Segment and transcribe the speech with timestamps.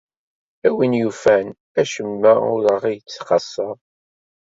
[0.67, 1.47] A win yufan,
[1.81, 3.69] acemma ur aɣ-yettxaṣṣa.